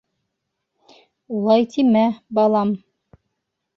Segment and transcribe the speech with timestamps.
[1.39, 2.03] Улай тимә,
[2.39, 2.73] балам.